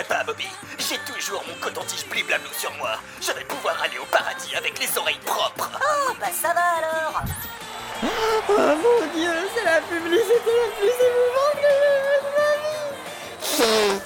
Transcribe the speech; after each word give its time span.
fais 0.00 0.14
pas, 0.14 0.24
Bobby. 0.24 0.46
J'ai 0.78 0.98
toujours 1.12 1.42
mon 1.46 1.54
coton-tige 1.54 2.06
bliblablou 2.06 2.50
sur 2.58 2.72
moi. 2.76 2.92
Je 3.20 3.32
vais 3.32 3.44
pouvoir 3.44 3.76
aller 3.82 3.98
au 3.98 4.04
paradis 4.06 4.54
avec 4.56 4.78
les 4.78 4.98
oreilles 4.98 5.20
propres. 5.24 5.70
Oh, 5.80 6.12
bah 6.18 6.26
ça 6.32 6.54
va 6.54 6.60
alors 6.78 7.22
Oh 8.02 8.52
mon 8.56 9.06
dieu, 9.14 9.30
c'est 9.54 9.64
la 9.64 9.80
publicité 9.80 10.50
la 10.64 10.70
plus 10.78 10.96
émouvante 11.08 11.58
que 11.60 11.70
j'ai 11.80 11.98
vue 12.06 12.20
de 12.24 12.30
ma 12.38 12.52
vie 13.94 13.99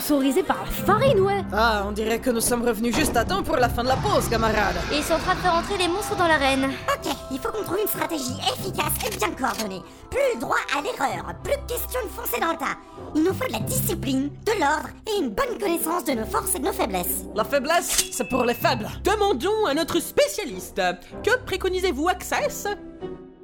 sponsorisé 0.00 0.42
par 0.42 0.58
la 0.64 0.70
farine, 0.70 1.20
ouais 1.20 1.44
Ah, 1.52 1.84
on 1.86 1.92
dirait 1.92 2.18
que 2.18 2.30
nous 2.30 2.40
sommes 2.40 2.66
revenus 2.66 2.96
juste 2.96 3.16
à 3.16 3.24
temps 3.24 3.42
pour 3.44 3.56
la 3.56 3.68
fin 3.68 3.82
de 3.84 3.88
la 3.88 3.96
pause, 3.96 4.28
camarades. 4.28 4.76
Et 4.92 4.96
ils 4.98 5.04
sont 5.04 5.14
en 5.14 5.18
train 5.18 5.34
de 5.36 5.40
faire 5.40 5.54
entrer 5.54 5.78
les 5.78 5.86
monstres 5.88 6.16
dans 6.16 6.26
l'arène. 6.26 6.64
Ok, 6.64 7.12
il 7.30 7.38
faut 7.38 7.50
qu'on 7.50 7.62
trouve 7.62 7.78
une 7.80 7.88
stratégie 7.88 8.36
efficace 8.56 8.92
et 9.06 9.16
bien 9.16 9.30
coordonnée. 9.30 9.82
Plus 10.10 10.40
droit 10.40 10.56
à 10.76 10.82
l'erreur, 10.82 11.32
plus 11.44 11.52
question 11.68 12.00
de 12.02 12.08
foncer 12.08 12.40
dans 12.40 12.50
le 12.52 12.56
tas. 12.58 12.76
Il 13.14 13.22
nous 13.22 13.32
faut 13.34 13.46
de 13.46 13.52
la 13.52 13.60
discipline, 13.60 14.30
de 14.44 14.52
l'ordre 14.60 14.88
et 15.06 15.20
une 15.22 15.30
bonne 15.30 15.58
connaissance 15.60 16.04
de 16.04 16.12
nos 16.12 16.26
forces 16.26 16.54
et 16.56 16.58
de 16.58 16.64
nos 16.64 16.72
faiblesses. 16.72 17.24
La 17.36 17.44
faiblesse, 17.44 18.04
c'est 18.12 18.28
pour 18.28 18.44
les 18.44 18.54
faibles. 18.54 18.88
Demandons 19.04 19.66
à 19.68 19.74
notre 19.74 20.00
spécialiste. 20.00 20.80
Que 21.22 21.36
préconisez-vous, 21.46 22.08
Access? 22.08 22.66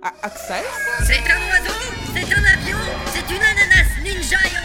Ah, 0.03 0.11
Access? 0.23 0.65
C'est 1.07 1.15
un 1.15 1.39
oiseau, 1.51 1.77
c'est 2.15 2.35
un 2.35 2.45
avion, 2.45 2.79
c'est 3.13 3.35
une 3.35 3.43
ananas 3.43 4.03
ninja 4.03 4.37
ayant 4.47 4.60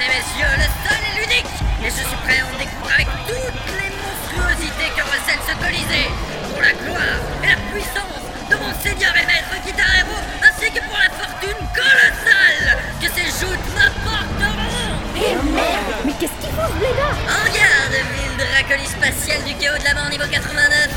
et 0.00 0.08
messieurs, 0.08 0.54
le 0.56 0.68
seul 0.86 1.02
et 1.02 1.14
l'unique. 1.18 1.54
Et 1.82 1.90
je 1.90 2.02
suis 2.06 2.20
prêt 2.22 2.38
à 2.38 2.46
en 2.46 2.54
découdre 2.58 2.92
avec 2.94 3.08
toutes 3.26 3.66
les 3.78 3.90
monstruosités 3.98 4.90
que 4.94 5.02
recèle 5.02 5.42
ce 5.46 5.54
Colisée 5.58 6.08
Pour 6.52 6.62
la 6.62 6.72
gloire 6.72 7.18
et 7.42 7.48
la 7.48 7.58
puissance 7.72 8.22
de 8.50 8.56
mon 8.56 8.72
seigneur 8.78 9.12
et 9.16 9.26
maître 9.26 9.54
guitare 9.64 9.90
héros 9.98 10.22
Ainsi 10.42 10.70
que 10.70 10.80
pour 10.86 10.98
la 10.98 11.10
fortune 11.10 11.62
colossale 11.74 12.78
que 13.02 13.08
ses 13.10 13.28
joutes 13.42 13.68
m'apporteront. 13.74 14.94
Eh 15.16 15.34
merde. 15.50 15.92
Mais 16.04 16.12
qu'est-ce 16.18 16.38
qu'il 16.38 16.54
faut, 16.54 16.68
ce 16.68 16.78
blédard 16.78 17.18
en 17.26 17.44
garde, 17.50 17.96
ville 18.14 18.36
de 18.38 18.46
racolis 18.54 18.86
spatiale 18.90 19.42
du 19.44 19.54
chaos 19.54 19.78
de 19.78 19.84
la 19.84 19.94
mort 19.94 20.10
niveau 20.10 20.28
89 20.30 20.90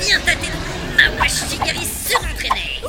Viens 0.00 0.20
tâter 0.20 0.52
ma 0.96 1.08
Washigari 1.20 1.86
surentraînée. 1.86 2.80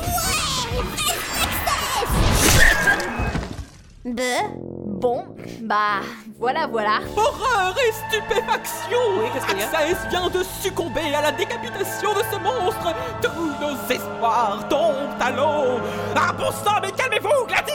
De 4.04 4.74
Bon, 5.04 5.24
bah, 5.64 6.00
voilà, 6.38 6.66
voilà. 6.66 7.00
Horreur 7.16 7.74
et 7.78 7.92
stupéfaction. 7.92 8.98
Oui, 9.18 9.24
qu'est-ce 9.32 9.46
qu'il 9.46 9.58
y 9.58 9.62
a 9.62 9.66
Access 9.66 10.08
vient 10.10 10.28
de 10.28 10.42
succomber 10.60 11.14
à 11.14 11.22
la 11.22 11.32
décapitation 11.32 12.12
de 12.12 12.20
ce 12.30 12.36
monstre. 12.38 12.94
Tous 13.22 13.50
nos 13.60 13.94
espoirs 13.94 14.66
tombent 14.68 15.20
à 15.20 15.30
l'eau. 15.30 15.80
Ah 16.14 16.32
bon 16.32 16.50
sang, 16.50 16.80
mais 16.82 16.92
calmez-vous, 16.92 17.46
Gladys. 17.46 17.72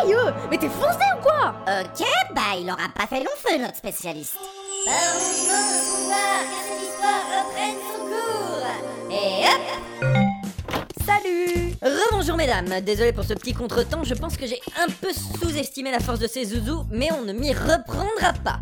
Aïe 0.00 0.14
euh, 0.14 0.30
Mais 0.50 0.58
t'es 0.58 0.68
foncé 0.68 1.04
ou 1.18 1.22
quoi 1.22 1.54
Ok, 1.66 2.06
bah 2.34 2.56
il 2.58 2.70
aura 2.70 2.88
pas 2.94 3.06
fait 3.06 3.20
long 3.20 3.36
feu 3.36 3.58
notre 3.58 3.76
spécialiste. 3.76 4.38
Et 9.10 9.44
hop 9.46 9.71
Salut. 11.32 11.74
Rebonjour 11.82 12.36
mesdames, 12.36 12.80
désolé 12.82 13.12
pour 13.12 13.24
ce 13.24 13.34
petit 13.34 13.54
contretemps, 13.54 14.04
je 14.04 14.14
pense 14.14 14.36
que 14.36 14.46
j'ai 14.46 14.60
un 14.80 14.90
peu 15.00 15.08
sous-estimé 15.12 15.90
la 15.90 16.00
force 16.00 16.18
de 16.18 16.26
ces 16.26 16.44
zouzous, 16.44 16.84
mais 16.90 17.10
on 17.12 17.22
ne 17.22 17.32
m'y 17.32 17.52
reprendra 17.52 18.32
pas. 18.44 18.60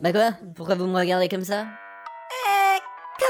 Bah 0.00 0.12
quoi? 0.12 0.30
Pourquoi 0.54 0.74
vous 0.74 0.86
me 0.86 0.98
regardez 0.98 1.28
comme 1.28 1.44
ça? 1.44 1.64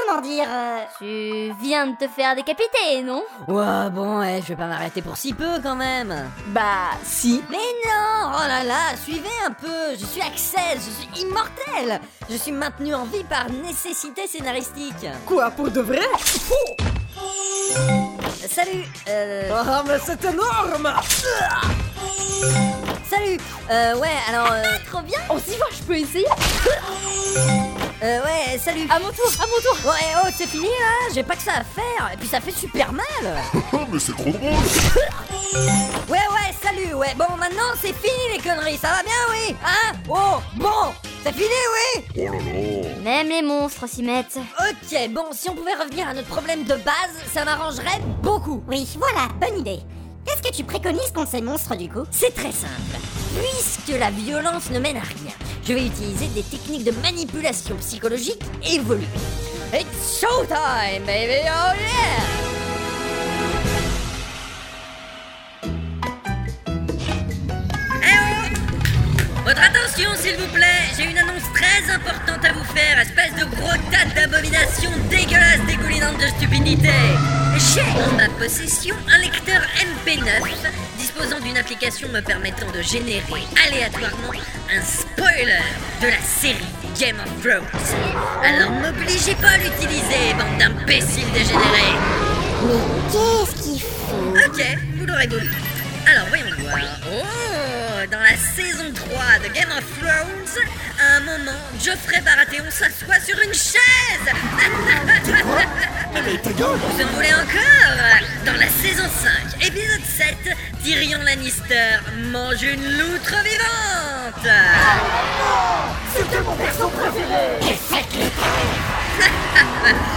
Comment 0.07 0.21
dire 0.21 0.47
euh, 0.49 0.79
Tu 0.97 1.53
viens 1.63 1.87
de 1.87 1.95
te 1.97 2.07
faire 2.07 2.35
décapiter, 2.35 3.03
non? 3.03 3.23
Ouais 3.47 3.89
bon, 3.91 4.19
ouais, 4.19 4.39
je 4.41 4.49
vais 4.49 4.55
pas 4.55 4.67
m'arrêter 4.67 5.01
pour 5.01 5.17
si 5.17 5.33
peu 5.33 5.59
quand 5.61 5.75
même. 5.75 6.13
Bah, 6.47 6.91
si. 7.03 7.43
Mais 7.49 7.57
non! 7.57 8.31
Oh 8.33 8.47
là 8.47 8.63
là, 8.63 8.95
suivez 9.03 9.29
un 9.45 9.51
peu. 9.51 9.95
Je 9.99 10.05
suis 10.05 10.21
Access, 10.21 10.77
je 10.77 11.19
suis 11.19 11.23
immortel. 11.23 11.99
Je 12.29 12.35
suis 12.35 12.51
maintenu 12.51 12.95
en 12.95 13.03
vie 13.05 13.23
par 13.29 13.49
nécessité 13.51 14.25
scénaristique. 14.27 15.07
Quoi, 15.25 15.51
pour 15.51 15.69
de 15.69 15.81
vrai? 15.81 15.99
Salut 18.49 18.83
Euh... 19.07 19.49
Ah, 19.53 19.83
mais 19.87 19.97
c'est 20.05 20.23
énorme. 20.25 20.89
Salut 23.09 23.39
Euh, 23.71 23.95
ouais, 23.95 24.09
alors... 24.29 24.51
Euh, 24.51 24.63
Trop 24.91 25.01
bien. 25.01 25.19
On 25.29 25.37
s'y 25.39 25.57
va, 25.57 25.65
je 25.71 25.83
peux 25.83 25.95
essayer. 25.97 26.27
Euh, 28.03 28.19
ouais, 28.23 28.57
salut. 28.63 28.87
À 28.89 28.99
mon 28.99 29.09
tour, 29.11 29.31
à 29.39 29.45
mon 29.47 29.61
tour. 29.61 29.77
Ouais, 29.91 30.13
oh, 30.23 30.27
c'est 30.35 30.47
fini 30.47 30.65
là. 30.65 31.13
J'ai 31.13 31.23
pas 31.23 31.35
que 31.35 31.41
ça 31.43 31.51
à 31.53 31.63
faire. 31.63 32.11
Et 32.13 32.17
puis 32.17 32.27
ça 32.27 32.41
fait 32.41 32.51
super 32.51 32.91
mal. 32.91 33.05
Oh, 33.73 33.79
mais 33.91 33.99
c'est 33.99 34.11
trop 34.13 34.29
drôle. 34.31 34.41
Ouais, 36.09 36.19
ouais, 36.19 36.53
salut, 36.61 36.93
ouais. 36.95 37.13
Bon, 37.17 37.35
maintenant 37.37 37.73
c'est 37.81 37.93
fini 37.93 38.33
les 38.35 38.39
conneries, 38.39 38.77
ça 38.77 38.89
va 38.89 39.03
bien, 39.03 39.13
oui 39.31 39.55
Hein? 39.65 39.93
Oh, 40.09 40.41
bon 40.55 40.93
C'est 41.23 41.31
fini, 41.33 41.45
oui 41.45 42.03
Oh 42.17 42.21
là 42.23 42.31
là 42.31 42.99
Même 43.01 43.29
les 43.29 43.41
monstres 43.41 43.87
s'y 43.87 44.03
mettent. 44.03 44.37
Ok, 44.37 45.09
bon, 45.11 45.25
si 45.31 45.49
on 45.49 45.55
pouvait 45.55 45.73
revenir 45.75 46.07
à 46.07 46.13
notre 46.13 46.27
problème 46.27 46.63
de 46.63 46.75
base, 46.75 47.15
ça 47.33 47.45
m'arrangerait 47.45 48.01
beaucoup 48.21 48.61
Oui, 48.67 48.87
voilà, 48.97 49.27
bonne 49.39 49.59
idée. 49.59 49.79
Qu'est-ce 50.25 50.41
que 50.49 50.55
tu 50.55 50.63
préconises 50.63 51.11
contre 51.13 51.29
ces 51.31 51.41
monstres 51.41 51.75
du 51.75 51.89
coup? 51.89 52.03
C'est 52.11 52.33
très 52.33 52.51
simple. 52.51 52.97
Puisque 53.39 53.97
la 53.99 54.09
violence 54.11 54.69
ne 54.69 54.79
mène 54.79 54.97
à 54.97 55.01
rien, 55.01 55.33
je 55.65 55.73
vais 55.73 55.85
utiliser 55.87 56.27
des 56.27 56.43
techniques 56.43 56.83
de 56.83 56.91
manipulation 57.01 57.75
psychologique 57.77 58.41
évoluées. 58.69 59.03
It's 59.73 60.19
showtime, 60.21 61.03
baby! 61.05 61.41
Oh 61.47 61.73
yeah! 61.75 62.23
Eh 68.01 68.17
oh 68.19 69.43
Votre 69.45 69.61
attention, 69.61 70.09
s'il 70.15 70.35
vous 70.37 70.53
plaît, 70.53 70.62
J'ai 76.65 77.81
en 77.81 78.15
ma 78.15 78.29
possession 78.39 78.95
un 79.11 79.17
lecteur 79.17 79.61
MP9 80.05 80.23
disposant 80.97 81.41
d'une 81.41 81.57
application 81.57 82.07
me 82.07 82.21
permettant 82.21 82.71
de 82.71 82.81
générer 82.81 83.43
aléatoirement 83.67 84.31
un 84.73 84.81
spoiler 84.81 85.59
de 86.01 86.07
la 86.07 86.21
série 86.21 86.63
Game 86.97 87.17
of 87.19 87.29
Thrones. 87.41 87.67
Alors 88.41 88.71
m'obligez 88.71 89.35
pas 89.35 89.49
à 89.49 89.57
l'utiliser, 89.57 90.33
bande 90.37 90.57
d'imbéciles 90.57 91.29
dégénérés. 91.33 91.97
Mais 92.63 92.79
qu'est-ce 93.11 93.61
qu'il 93.61 93.81
faut 93.81 94.33
Ok, 94.47 94.63
vous 94.95 95.05
l'aurez 95.05 95.27
voulu. 95.27 95.49
Alors 96.09 96.27
voyons 96.29 96.45
voir. 96.59 96.79
Oh, 97.11 98.07
dans 98.09 98.21
la 98.21 98.37
saison 98.37 98.89
3 98.93 99.49
de 99.49 99.53
Game 99.53 99.71
of 99.77 99.83
Thrones, 99.99 100.63
à 100.99 101.17
un 101.17 101.19
moment, 101.21 101.59
Geoffrey 101.83 102.21
Baratheon 102.21 102.69
s'assoit 102.69 103.19
sur 103.19 103.37
une 103.39 103.53
chaise. 103.53 104.29
Eh, 106.15 106.21
mais 106.21 106.37
ta 106.37 106.51
gueule. 106.51 106.77
Vous 106.77 107.07
voulez 107.15 107.33
encore. 107.33 107.97
Dans 108.45 108.53
la 108.53 108.67
saison 108.67 109.03
5, 109.03 109.55
épisode 109.65 110.05
7, 110.05 110.37
Tyrion 110.83 111.23
Lannister 111.23 111.97
mange 112.31 112.61
une 112.61 112.97
loutre 112.97 113.33
vivante. 113.43 114.47
C'était 116.15 116.41
mon 116.41 116.55
perso 116.55 116.87
préféré? 116.89 117.57
Et 117.61 117.75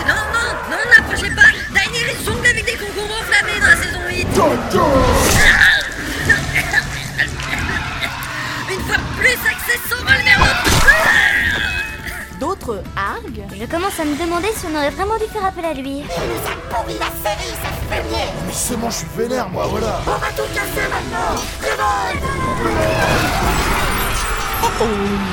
Non, 0.09 0.23
non, 0.33 0.55
non, 0.71 0.79
n'approchez 0.91 1.31
pas. 1.31 1.51
Daenerys 1.73 2.23
jongle 2.25 2.47
avec 2.47 2.65
des 2.67 2.77
concours 2.77 3.11
enflammés 3.21 3.59
dans 3.61 3.69
la 3.69 3.77
saison 3.77 4.01
8 4.07 4.27
Une 8.69 8.81
fois 8.81 8.97
plus, 9.17 9.39
accessoire 9.49 10.19
numéro 10.19 10.45
2 10.45 10.51
Arg. 12.75 13.43
Je 13.55 13.67
commence 13.67 14.01
à 14.01 14.05
me 14.05 14.19
demander 14.19 14.49
si 14.55 14.67
on 14.67 14.77
aurait 14.77 14.91
vraiment 14.91 15.17
dû 15.17 15.25
faire 15.33 15.45
appel 15.45 15.65
à 15.65 15.73
lui. 15.73 15.99
Il 15.99 16.01
nous 16.01 16.03
a 16.03 16.75
pourri 16.75 16.95
la 16.99 17.07
série, 17.23 17.55
ça 17.63 17.71
fumier 17.89 18.25
Mais 18.47 18.53
c'est 18.53 18.75
je 18.75 18.91
suis 18.91 19.07
vénère, 19.17 19.49
moi, 19.51 19.67
voilà 19.69 20.01
On 20.07 20.11
va 20.11 20.29
tout 20.29 20.49
casser 20.55 20.89
maintenant 20.89 21.41
Révolte 21.61 22.25
Oh 24.63 24.69
oh, 24.81 24.85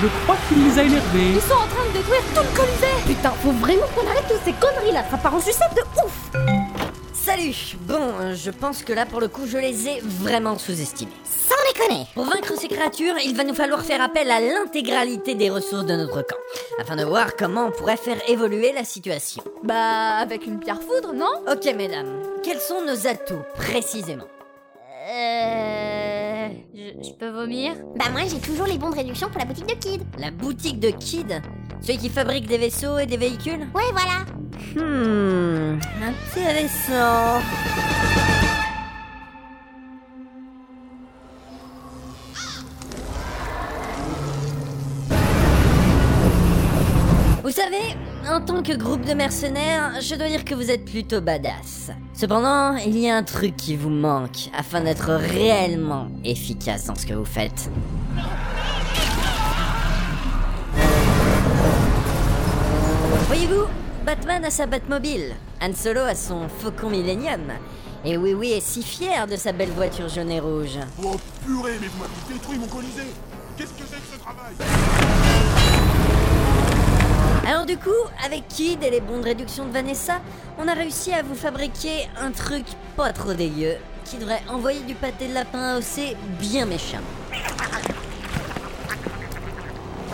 je 0.01 0.07
crois 0.23 0.37
qu'il 0.47 0.63
les 0.63 0.79
a 0.79 0.83
énervés. 0.83 1.31
Ils 1.35 1.41
sont 1.41 1.53
en 1.53 1.67
train 1.67 1.85
de 1.87 1.97
détruire 1.97 2.21
tout 2.35 2.41
le 2.41 2.55
Colisée. 2.55 3.03
Putain, 3.07 3.31
faut 3.41 3.51
vraiment 3.53 3.87
qu'on 3.95 4.07
arrête 4.07 4.25
toutes 4.27 4.43
ces 4.45 4.53
conneries 4.53 4.91
là. 4.91 5.03
Ça 5.09 5.17
part 5.17 5.33
en 5.33 5.39
sucette 5.39 5.73
de 5.75 5.81
ouf. 6.05 6.31
Salut. 7.13 7.77
Bon, 7.81 8.11
euh, 8.19 8.35
je 8.35 8.51
pense 8.51 8.83
que 8.83 8.93
là 8.93 9.05
pour 9.05 9.21
le 9.21 9.27
coup, 9.27 9.47
je 9.47 9.57
les 9.57 9.87
ai 9.87 10.01
vraiment 10.03 10.57
sous-estimés. 10.57 11.11
Déconner. 11.73 12.05
Pour 12.13 12.25
vaincre 12.25 12.53
ces 12.57 12.67
créatures, 12.67 13.15
il 13.23 13.35
va 13.35 13.43
nous 13.43 13.53
falloir 13.53 13.81
faire 13.81 14.01
appel 14.01 14.29
à 14.29 14.39
l'intégralité 14.39 15.35
des 15.35 15.49
ressources 15.49 15.85
de 15.85 15.95
notre 15.95 16.21
camp, 16.21 16.37
afin 16.79 16.95
de 16.95 17.03
voir 17.03 17.35
comment 17.35 17.65
on 17.65 17.71
pourrait 17.71 17.97
faire 17.97 18.17
évoluer 18.29 18.71
la 18.73 18.83
situation. 18.83 19.43
Bah, 19.63 20.17
avec 20.19 20.45
une 20.45 20.59
pierre 20.59 20.81
foudre, 20.81 21.13
non? 21.13 21.31
Ok, 21.51 21.65
mesdames, 21.75 22.21
quels 22.43 22.59
sont 22.59 22.81
nos 22.85 23.07
atouts, 23.07 23.43
précisément? 23.55 24.27
Euh... 25.09 26.49
Je, 26.73 27.07
je 27.07 27.13
peux 27.13 27.29
vomir? 27.29 27.73
Bah 27.95 28.05
moi 28.11 28.21
j'ai 28.27 28.39
toujours 28.39 28.67
les 28.67 28.77
bons 28.77 28.89
de 28.89 28.95
réduction 28.95 29.27
pour 29.29 29.39
la 29.39 29.45
boutique 29.45 29.67
de 29.67 29.75
Kid. 29.75 30.01
La 30.17 30.31
boutique 30.31 30.79
de 30.79 30.91
Kid? 30.91 31.41
Celui 31.81 31.97
qui 31.97 32.09
fabrique 32.09 32.47
des 32.47 32.57
vaisseaux 32.57 32.97
et 32.99 33.05
des 33.05 33.17
véhicules? 33.17 33.67
Ouais 33.75 33.91
voilà. 33.91 34.23
Hmm, 34.75 35.79
intéressant. 36.01 37.41
Tant 48.41 48.63
que 48.63 48.73
groupe 48.73 49.05
de 49.05 49.13
mercenaires, 49.13 50.01
je 50.01 50.15
dois 50.15 50.27
dire 50.27 50.43
que 50.43 50.55
vous 50.55 50.71
êtes 50.71 50.85
plutôt 50.85 51.21
badass. 51.21 51.91
Cependant, 52.13 52.75
il 52.77 52.97
y 52.97 53.09
a 53.09 53.15
un 53.15 53.23
truc 53.23 53.55
qui 53.55 53.75
vous 53.75 53.89
manque 53.89 54.49
afin 54.57 54.81
d'être 54.81 55.11
réellement 55.11 56.07
efficace 56.23 56.85
dans 56.85 56.95
ce 56.95 57.05
que 57.05 57.13
vous 57.13 57.25
faites. 57.25 57.69
Voyez-vous, 63.27 63.65
Batman 64.05 64.45
a 64.45 64.49
sa 64.49 64.65
Batmobile, 64.65 65.33
Han 65.61 65.73
Solo 65.75 66.01
a 66.01 66.15
son 66.15 66.47
Faucon 66.47 66.89
Millennium, 66.89 67.51
et 68.05 68.17
Oui 68.17 68.33
Oui 68.33 68.51
est 68.51 68.61
si 68.61 68.83
fier 68.83 69.27
de 69.27 69.35
sa 69.35 69.51
belle 69.51 69.71
voiture 69.71 70.09
jaune 70.09 70.31
et 70.31 70.39
rouge. 70.39 70.79
Oh 71.03 71.15
purée, 71.45 71.77
mais 71.79 71.87
vous 71.87 71.99
m'avez 71.99 72.33
détruit 72.33 72.57
mon 72.57 72.67
colisée 72.67 73.11
Qu'est-ce 73.57 73.73
que 73.73 73.83
c'est 73.87 73.97
que 73.97 74.12
Alors 77.45 77.65
du 77.65 77.77
coup, 77.77 77.89
avec 78.25 78.47
Kid 78.47 78.83
et 78.83 78.89
les 78.89 79.01
bons 79.01 79.19
de 79.19 79.25
réduction 79.25 79.65
de 79.65 79.71
Vanessa, 79.71 80.21
on 80.57 80.67
a 80.67 80.73
réussi 80.73 81.11
à 81.11 81.23
vous 81.23 81.35
fabriquer 81.35 82.07
un 82.17 82.31
truc 82.31 82.65
pas 82.95 83.11
trop 83.11 83.33
dégueu 83.33 83.75
qui 84.05 84.17
devrait 84.17 84.41
envoyer 84.49 84.81
du 84.81 84.95
pâté 84.95 85.27
de 85.27 85.33
lapin 85.33 85.75
à 85.75 85.77
OC 85.77 86.15
bien 86.39 86.65
méchant. 86.65 86.99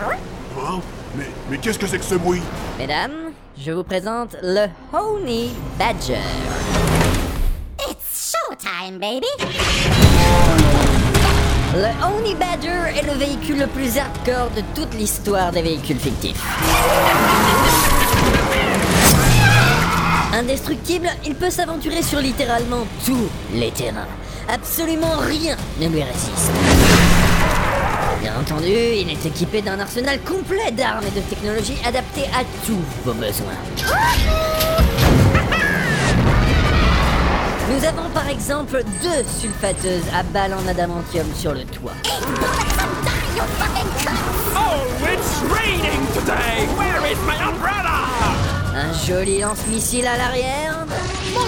Hein? 0.00 0.80
Mais, 1.16 1.26
mais 1.48 1.58
qu'est-ce 1.58 1.78
que 1.78 1.86
c'est 1.86 1.98
que 1.98 2.04
ce 2.04 2.16
bruit? 2.16 2.42
Mesdames, 2.78 3.32
je 3.58 3.70
vous 3.72 3.84
présente 3.84 4.36
le 4.42 4.66
Honey 4.92 5.50
Badger. 5.78 6.18
It's 7.88 8.34
showtime, 8.48 8.98
baby 8.98 9.26
Le 11.72 11.84
Honey 12.04 12.34
Badger 12.34 12.98
est 12.98 13.06
le 13.06 13.16
véhicule 13.16 13.60
le 13.60 13.66
plus 13.68 13.96
hardcore 13.96 14.50
de 14.56 14.62
toute 14.74 14.92
l'histoire 14.94 15.52
des 15.52 15.62
véhicules 15.62 16.00
fictifs. 16.00 16.42
Indestructible, 20.34 21.08
il 21.24 21.36
peut 21.36 21.50
s'aventurer 21.50 22.02
sur 22.02 22.18
littéralement 22.18 22.84
tous 23.06 23.28
les 23.52 23.70
terrains. 23.70 24.08
Absolument 24.48 25.16
rien 25.20 25.56
ne 25.80 25.86
lui 25.86 26.02
résiste. 26.02 26.50
Bien 28.20 28.34
entendu, 28.40 28.66
il 28.66 29.08
est 29.08 29.24
équipé 29.24 29.62
d'un 29.62 29.78
arsenal 29.78 30.18
complet 30.22 30.72
d'armes 30.72 31.06
et 31.06 31.20
de 31.20 31.24
technologies 31.24 31.78
adaptées 31.86 32.28
à 32.34 32.42
tous 32.66 32.82
vos 33.04 33.14
besoins. 33.14 34.49
Nous 37.70 37.84
avons 37.84 38.08
par 38.10 38.28
exemple 38.28 38.82
deux 39.00 39.24
sulfateuses 39.38 40.02
à 40.12 40.24
balles 40.24 40.54
en 40.54 40.66
adamantium 40.66 41.26
sur 41.36 41.54
le 41.54 41.64
toit. 41.64 41.92
Oh, 44.56 44.86
it's 45.04 45.40
raining 45.52 46.04
today! 46.12 46.66
Where 46.76 47.06
is 47.10 47.16
my 47.26 47.36
umbrella? 47.40 48.08
Un 48.74 48.92
joli 49.06 49.38
lance-missile 49.38 50.06
à 50.06 50.16
l'arrière. 50.16 50.84
Toi 51.32 51.44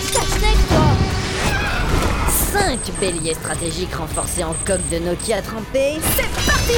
Cinq 2.53 2.79
béliers 3.01 3.35
stratégiques 3.35 3.95
renforcés 3.95 4.45
en 4.45 4.55
coque 4.65 4.89
de 4.91 4.99
Nokia 4.99 5.43
trempée. 5.43 5.99
C'est 6.17 6.31
parti 6.47 6.75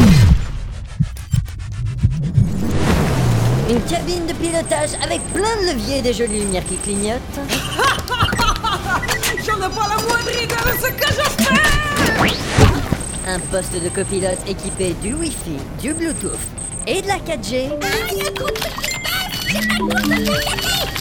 Une 3.74 3.82
cabine 3.86 4.24
de 4.24 4.32
pilotage 4.34 4.90
avec 5.02 5.20
plein 5.32 5.56
de 5.60 5.72
leviers 5.72 5.98
et 5.98 6.02
des 6.02 6.12
jolies 6.12 6.42
lumières 6.42 6.64
qui 6.64 6.76
clignotent. 6.76 7.20
J'en 9.44 9.56
ai 9.56 9.68
pas 9.68 9.88
la 9.88 10.00
moindre 10.00 10.30
idée 10.30 10.46
de 10.46 10.78
ce 10.80 10.92
que 10.92 11.08
je 11.08 11.28
fais 11.42 12.36
Un 13.26 13.40
poste 13.40 13.72
de 13.82 13.88
copilote 13.88 14.38
équipé 14.46 14.94
du 15.02 15.14
Wi-Fi, 15.14 15.56
du 15.82 15.92
Bluetooth 15.92 16.38
et 16.86 17.02
de 17.02 17.08
la 17.08 17.16
4G. 17.16 17.72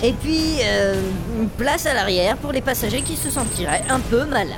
Et 0.02 0.14
puis, 0.14 0.58
euh, 0.64 0.96
une 1.40 1.50
place 1.50 1.86
à 1.86 1.94
l'arrière 1.94 2.38
pour 2.38 2.52
les 2.52 2.62
passagers 2.62 3.04
qui 3.04 3.16
se 3.16 3.30
sentiraient 3.30 3.84
un 3.88 4.00
peu 4.00 4.26
malades. 4.26 4.58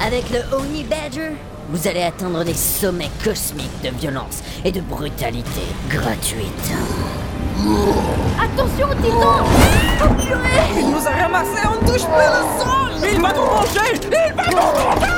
Avec 0.00 0.24
le 0.30 0.38
Honey 0.56 0.84
Badger, 0.84 1.32
vous 1.68 1.88
allez 1.88 2.02
atteindre 2.02 2.44
des 2.44 2.54
sommets 2.54 3.10
cosmiques 3.24 3.82
de 3.82 3.90
violence 3.90 4.42
et 4.64 4.72
de 4.72 4.80
brutalité 4.80 5.62
gratuite. 5.88 6.72
Attention, 8.38 8.88
Titan 9.02 9.44
Oh 10.02 10.08
purée 10.20 10.78
Il 10.78 10.90
nous 10.90 11.06
a 11.06 11.10
ramassé, 11.10 11.60
on 11.64 11.78
touche 11.86 12.04
plus 12.04 12.28
le 12.28 12.42
sol 12.60 12.90
Il 13.12 13.20
va 13.20 13.32
nous 13.32 13.46
manger! 13.46 13.92
Il 13.94 14.34
va 14.34 14.44
nous 14.50 14.56
manger! 14.56 15.16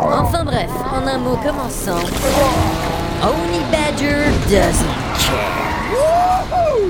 Enfin 0.00 0.44
bref, 0.44 0.70
en 0.92 1.06
un 1.06 1.18
mot 1.18 1.36
commençant, 1.36 1.98
Honey 3.22 3.62
Badger 3.72 4.30
doesn't 4.48 4.86
care. 5.18 5.64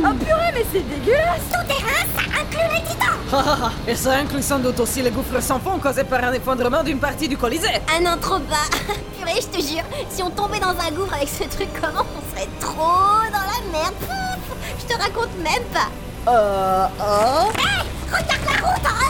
Oh 0.04 0.14
purée, 0.24 0.50
mais 0.54 0.64
c'est 0.72 0.88
dégueulasse! 0.88 1.40
Tout-terrain, 1.50 2.04
ça 2.14 2.40
inclut 2.40 2.68
les 2.74 2.82
titans. 2.88 3.18
Ah, 3.32 3.70
Et 3.86 3.94
ça 3.96 4.12
inclut 4.16 4.42
sans 4.42 4.58
doute 4.58 4.78
aussi 4.80 5.02
les 5.02 5.10
gouffres 5.10 5.40
sans 5.42 5.58
fond 5.58 5.78
causés 5.78 6.04
par 6.04 6.22
un 6.24 6.32
effondrement 6.32 6.82
d'une 6.82 6.98
partie 6.98 7.28
du 7.28 7.36
Colisée. 7.36 7.80
Ah 7.88 8.00
non, 8.00 8.16
trop 8.20 8.38
bas 8.38 8.68
Purée, 9.18 9.40
je 9.40 9.46
te 9.58 9.60
jure, 9.62 9.84
si 10.10 10.22
on 10.22 10.30
tombait 10.30 10.60
dans 10.60 10.68
un 10.70 10.90
gouffre 10.92 11.14
avec 11.14 11.28
ce 11.28 11.44
truc, 11.44 11.68
comment 11.80 12.04
on 12.16 12.36
serait 12.36 12.48
trop 12.60 13.24
dans 13.32 13.46
la 13.52 13.60
merde? 13.72 13.94
Pouf 14.00 14.56
Je 14.80 14.94
te 14.94 15.00
raconte 15.00 15.30
même 15.42 15.64
pas. 15.72 15.88
Euh... 16.30 16.86
Oh 17.00 17.50
Hé 17.58 17.84
Regarde 18.10 18.44
la 18.46 18.66
route, 18.66 18.84
horreur 18.84 19.07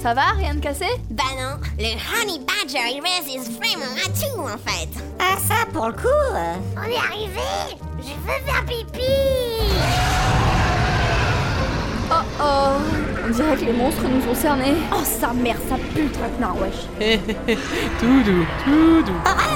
Ça 0.00 0.14
va, 0.14 0.22
rien 0.36 0.54
de 0.54 0.60
cassé? 0.60 0.86
Bah 1.10 1.24
non, 1.36 1.56
le 1.78 1.86
Honey 1.86 2.38
Badger, 2.46 2.88
il 2.94 3.02
résiste 3.02 3.52
vraiment 3.52 3.92
à 3.96 4.08
tout, 4.08 4.40
en 4.40 4.58
fait. 4.70 4.88
Ah 5.18 5.36
ça, 5.46 5.66
pour 5.72 5.86
le 5.86 5.92
coup... 5.92 6.06
euh, 6.06 6.54
On 6.76 6.82
est 6.88 6.96
arrivé. 6.96 7.76
Je 7.98 8.04
veux 8.04 8.40
faire 8.46 8.64
pipi. 8.64 9.02
Oh 12.10 12.14
oh. 12.40 12.76
On 13.26 13.30
dirait 13.30 13.56
que 13.56 13.64
les 13.64 13.72
monstres 13.72 14.04
nous 14.08 14.30
ont 14.30 14.34
cernés. 14.34 14.74
Oh 14.92 15.02
sa 15.04 15.32
mère, 15.34 15.56
ça 15.68 15.74
pue 15.94 16.04
le 16.04 16.10
traquenard, 16.12 16.56
wesh. 16.56 16.86
Tout 18.00 18.22
doux, 18.22 18.46
tout 18.64 19.02
doux. 19.02 19.20
Horreur 19.26 19.47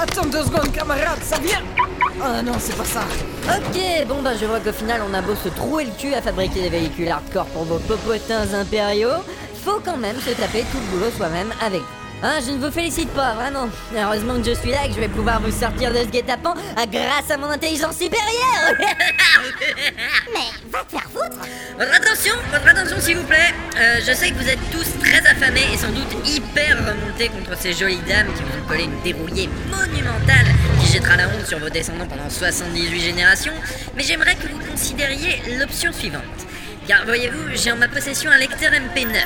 Attends 0.00 0.26
deux 0.26 0.44
secondes, 0.44 0.72
camarade, 0.72 1.18
ça 1.22 1.38
vient 1.38 1.62
Ah 2.22 2.42
non, 2.42 2.54
c'est 2.58 2.76
pas 2.76 2.84
ça 2.84 3.00
Ok, 3.48 4.06
bon 4.06 4.22
bah 4.22 4.30
je 4.40 4.46
vois 4.46 4.60
qu'au 4.60 4.72
final 4.72 5.02
on 5.08 5.12
a 5.14 5.20
beau 5.20 5.34
se 5.34 5.48
trouer 5.50 5.84
le 5.84 5.90
cul 5.98 6.14
à 6.14 6.22
fabriquer 6.22 6.62
des 6.62 6.68
véhicules 6.70 7.08
hardcore 7.08 7.46
pour 7.46 7.64
vos 7.64 7.78
popotins 7.78 8.52
impériaux, 8.54 9.22
faut 9.64 9.80
quand 9.84 9.96
même 9.96 10.16
se 10.20 10.30
taper 10.30 10.64
tout 10.72 10.78
le 10.78 10.98
boulot 10.98 11.10
soi-même 11.16 11.52
avec. 11.60 11.82
Hein, 12.20 12.40
je 12.44 12.50
ne 12.50 12.58
vous 12.58 12.72
félicite 12.72 13.10
pas, 13.10 13.34
vraiment. 13.34 13.68
Heureusement 13.96 14.34
que 14.40 14.42
je 14.42 14.54
suis 14.54 14.70
là 14.70 14.84
et 14.84 14.88
que 14.88 14.94
je 14.94 15.00
vais 15.00 15.08
pouvoir 15.08 15.40
vous 15.40 15.52
sortir 15.52 15.92
de 15.92 15.98
ce 15.98 16.06
guet-apens 16.06 16.54
ah, 16.76 16.84
grâce 16.84 17.30
à 17.30 17.36
mon 17.36 17.46
intelligence 17.46 17.96
supérieure 17.96 18.74
Mais 20.34 20.68
va 20.68 20.80
te 20.82 20.90
faire 20.90 21.08
foutre 21.12 21.38
Votre 21.78 21.94
attention, 21.94 22.34
votre 22.50 22.66
attention 22.66 22.96
s'il 23.00 23.18
vous 23.18 23.26
plaît. 23.26 23.54
Euh, 23.76 24.00
je 24.04 24.12
sais 24.12 24.30
que 24.30 24.34
vous 24.34 24.48
êtes 24.48 24.58
tous 24.72 24.98
très 24.98 25.24
affamés 25.28 25.66
et 25.72 25.76
sans 25.76 25.90
doute 25.90 26.28
hyper 26.28 26.78
remontés 26.78 27.28
contre 27.28 27.56
ces 27.56 27.72
jolies 27.72 28.02
dames 28.08 28.26
qui 28.34 28.42
vous 28.42 28.64
ont 28.64 28.66
collé 28.66 28.84
une 28.84 29.00
dérouillée 29.02 29.48
monumentale 29.70 30.46
qui 30.80 30.92
jettera 30.92 31.16
la 31.16 31.28
honte 31.28 31.46
sur 31.46 31.60
vos 31.60 31.70
descendants 31.70 32.08
pendant 32.08 32.28
78 32.28 33.00
générations, 33.00 33.54
mais 33.96 34.02
j'aimerais 34.02 34.34
que 34.34 34.48
vous 34.48 34.58
considériez 34.68 35.40
l'option 35.56 35.92
suivante. 35.92 36.22
Car 36.88 37.04
voyez-vous, 37.04 37.50
j'ai 37.54 37.70
en 37.70 37.76
ma 37.76 37.86
possession 37.86 38.30
un 38.30 38.38
lecteur 38.38 38.72
MP9. 38.72 39.18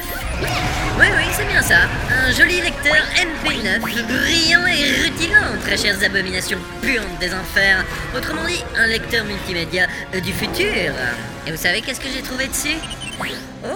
Oui, 0.98 1.06
oui, 1.16 1.24
c'est 1.32 1.46
bien 1.46 1.62
ça. 1.62 1.82
Un 2.10 2.32
joli 2.32 2.60
lecteur 2.60 2.96
MP9, 3.14 3.78
brillant 3.78 4.66
et 4.66 5.04
rutilant, 5.04 5.56
très 5.64 5.76
chères 5.76 6.02
abominations 6.04 6.58
puantes 6.82 7.20
des 7.20 7.32
enfers. 7.32 7.84
Autrement 8.16 8.44
dit, 8.46 8.64
un 8.76 8.88
lecteur 8.88 9.24
multimédia 9.24 9.86
euh, 10.12 10.18
du 10.18 10.32
futur. 10.32 10.92
Et 11.46 11.52
vous 11.52 11.56
savez 11.56 11.82
qu'est-ce 11.82 12.00
que 12.00 12.08
j'ai 12.12 12.22
trouvé 12.22 12.48
dessus? 12.48 12.76
Oh, 13.64 13.68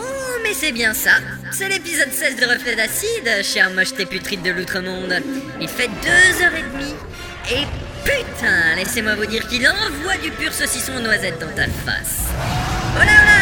mais 0.42 0.52
c'est 0.52 0.72
bien 0.72 0.92
ça. 0.92 1.12
C'est 1.52 1.68
l'épisode 1.68 2.10
16 2.10 2.40
de 2.40 2.46
Reflet 2.46 2.74
d'Acide, 2.74 3.44
chère 3.44 3.70
mocheté 3.70 4.04
putride 4.04 4.42
de 4.42 4.50
l'outre-monde. 4.50 5.22
Il 5.60 5.68
fait 5.68 5.88
deux 6.02 6.44
heures 6.44 6.56
et 6.56 6.62
demie. 6.62 6.94
Et 7.52 7.64
putain, 8.04 8.74
laissez-moi 8.74 9.14
vous 9.14 9.26
dire 9.26 9.46
qu'il 9.46 9.64
envoie 9.68 10.16
du 10.20 10.32
pur 10.32 10.52
saucisson 10.52 10.96
aux 10.96 11.02
noisettes 11.02 11.38
dans 11.38 11.54
ta 11.54 11.66
face. 11.84 12.24
Oh 12.96 13.04
là 13.04 13.35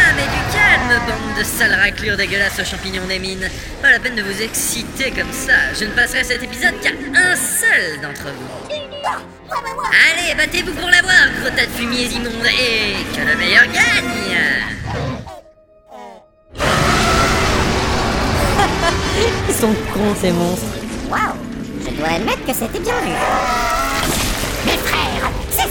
bande 0.88 1.38
de 1.38 1.45
sales 1.45 1.75
raclures 1.75 2.17
dégueulasses 2.17 2.59
aux 2.61 2.64
champignons 2.64 3.07
des 3.07 3.19
mines. 3.19 3.49
Pas 3.83 3.91
la 3.91 3.99
peine 3.99 4.17
de 4.17 4.23
vous 4.23 4.43
exciter 4.43 5.11
comme 5.11 5.33
ça. 5.33 5.53
Je 5.79 5.85
ne 5.85 5.91
passerai 5.91 6.25
cet 6.25 6.43
épisode 6.43 6.75
qu'à 6.83 6.91
un 6.91 7.37
seul 7.37 8.00
d'entre 8.03 8.25
vous. 8.25 8.71
Allez, 8.71 10.35
battez-vous 10.37 10.73
pour 10.73 10.88
l'avoir, 10.88 11.29
gros 11.41 11.50
tas 11.50 11.67
de 11.67 11.71
fumiers 11.71 12.07
immondes, 12.07 12.47
et 12.47 12.95
que 13.14 13.21
le 13.31 13.37
meilleur 13.37 13.64
gagne 13.64 14.64
Ils 19.49 19.55
sont 19.55 19.75
cons 19.93 20.14
ces 20.21 20.33
monstres. 20.33 20.64
Waouh 21.11 21.21
Je 21.85 21.91
dois 21.91 22.09
admettre 22.09 22.45
que 22.47 22.53
c'était 22.53 22.81
bien 22.81 22.99
vu. 23.00 23.12